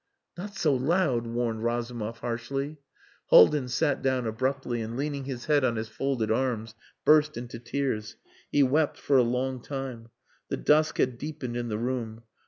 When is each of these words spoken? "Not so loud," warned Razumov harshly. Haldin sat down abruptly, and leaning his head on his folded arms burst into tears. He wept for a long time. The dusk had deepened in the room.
"Not 0.35 0.55
so 0.55 0.73
loud," 0.73 1.27
warned 1.27 1.63
Razumov 1.63 2.21
harshly. 2.21 2.79
Haldin 3.27 3.67
sat 3.67 4.01
down 4.01 4.25
abruptly, 4.25 4.81
and 4.81 4.97
leaning 4.97 5.25
his 5.25 5.45
head 5.45 5.63
on 5.63 5.75
his 5.75 5.89
folded 5.89 6.31
arms 6.31 6.73
burst 7.05 7.37
into 7.37 7.59
tears. 7.59 8.15
He 8.51 8.63
wept 8.63 8.97
for 8.97 9.17
a 9.17 9.21
long 9.21 9.61
time. 9.61 10.09
The 10.49 10.57
dusk 10.57 10.97
had 10.97 11.19
deepened 11.19 11.55
in 11.55 11.67
the 11.69 11.77
room. 11.77 12.23